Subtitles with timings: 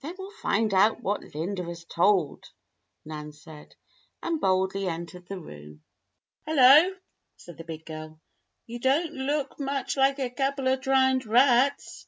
[0.00, 2.46] "Then we'll find out what Linda has told,"
[3.04, 3.74] Nan said,
[4.22, 5.82] and boldly entered the room.
[6.46, 6.96] "Hullo!"
[7.36, 8.18] said the big girl.
[8.66, 12.06] "You don't look much like a couple of drowned rats.